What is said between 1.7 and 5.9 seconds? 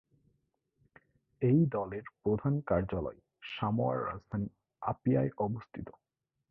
দলের প্রধান কার্যালয় সামোয়ার রাজধানী আপিয়ায় অবস্থিত।